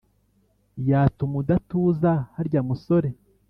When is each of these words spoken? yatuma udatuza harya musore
yatuma 0.89 1.35
udatuza 1.41 2.11
harya 2.35 2.61
musore 2.69 3.09